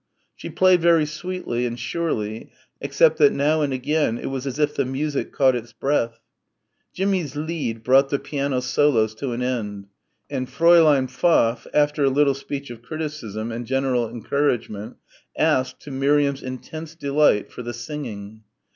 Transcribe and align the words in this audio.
She 0.35 0.49
played 0.49 0.81
very 0.81 1.05
sweetly 1.05 1.67
and 1.67 1.79
surely 1.79 2.51
except 2.81 3.19
that 3.19 3.31
now 3.33 3.61
and 3.61 3.71
again 3.71 4.17
it 4.17 4.31
was 4.31 4.47
as 4.47 4.57
if 4.57 4.73
the 4.73 4.83
music 4.83 5.31
caught 5.31 5.53
its 5.55 5.73
breath. 5.73 6.21
Jimmie's 6.91 7.35
Lied 7.35 7.83
brought 7.83 8.09
the 8.09 8.17
piano 8.17 8.61
solos 8.61 9.13
to 9.13 9.31
an 9.33 9.43
end, 9.43 9.89
and 10.27 10.47
Fräulein 10.47 11.07
Pfaff 11.07 11.67
after 11.71 12.03
a 12.03 12.09
little 12.09 12.33
speech 12.33 12.71
of 12.71 12.81
criticism 12.81 13.51
and 13.51 13.67
general 13.67 14.09
encouragement 14.09 14.97
asked, 15.37 15.79
to 15.81 15.91
Miriam's 15.91 16.41
intense 16.41 16.95
delight, 16.95 17.51
for 17.51 17.61
the 17.61 17.71
singing. 17.75 18.41